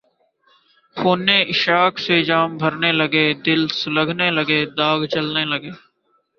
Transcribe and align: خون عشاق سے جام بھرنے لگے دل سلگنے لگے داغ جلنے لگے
خون 0.97 1.27
عشاق 1.49 1.93
سے 2.05 2.15
جام 2.29 2.49
بھرنے 2.61 2.91
لگے 2.91 3.25
دل 3.45 3.61
سلگنے 3.79 4.29
لگے 4.37 4.59
داغ 4.77 4.99
جلنے 5.13 5.43
لگے 5.51 5.71